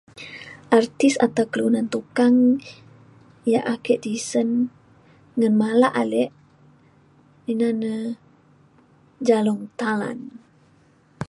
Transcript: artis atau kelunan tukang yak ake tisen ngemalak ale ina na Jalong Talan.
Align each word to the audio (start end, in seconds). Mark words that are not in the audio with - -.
artis 0.79 1.13
atau 1.27 1.45
kelunan 1.51 1.87
tukang 1.93 2.35
yak 3.51 3.65
ake 3.73 3.93
tisen 4.03 4.49
ngemalak 5.37 5.93
ale 6.01 6.23
ina 7.51 7.69
na 7.83 7.95
Jalong 9.27 9.61
Talan. 9.79 10.19